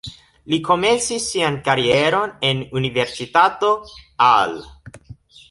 Li 0.51 0.57
komencis 0.69 1.27
sian 1.33 1.59
karieron 1.67 2.33
en 2.49 2.65
Universitato 2.81 3.71
Al. 4.33 4.59